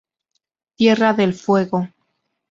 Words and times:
Tierra 0.77 1.13
del 1.13 1.35
Fuego. 1.35 1.87